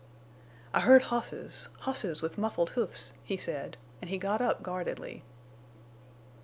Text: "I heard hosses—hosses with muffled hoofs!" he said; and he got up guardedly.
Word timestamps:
"I 0.73 0.79
heard 0.79 1.03
hosses—hosses 1.13 2.23
with 2.23 2.35
muffled 2.39 2.71
hoofs!" 2.71 3.13
he 3.23 3.37
said; 3.37 3.77
and 4.01 4.09
he 4.09 4.17
got 4.17 4.41
up 4.41 4.63
guardedly. 4.63 5.23